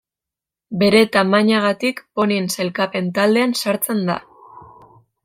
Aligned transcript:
Bere 0.83 1.01
tamainagatik 1.17 2.01
ponien 2.21 2.49
sailkapen 2.55 3.13
taldean 3.19 3.55
sartzen 3.61 4.03
da. 4.09 4.17